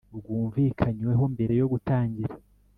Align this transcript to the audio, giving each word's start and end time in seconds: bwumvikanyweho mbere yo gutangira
bwumvikanyweho 0.17 1.23
mbere 1.33 1.53
yo 1.61 1.65
gutangira 1.71 2.33